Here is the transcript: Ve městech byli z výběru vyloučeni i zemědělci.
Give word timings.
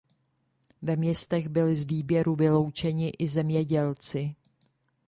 Ve 0.81 0.95
městech 0.95 1.47
byli 1.49 1.75
z 1.75 1.83
výběru 1.83 2.35
vyloučeni 2.35 3.09
i 3.09 3.27
zemědělci. 3.27 4.35